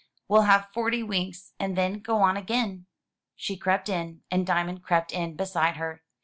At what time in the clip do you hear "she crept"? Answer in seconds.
3.35-3.87